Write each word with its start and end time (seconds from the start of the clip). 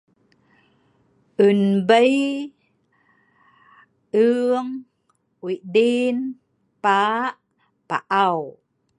Un 1.47 1.59
bei'ung, 1.89 4.69
pa',pau'. 6.83 8.49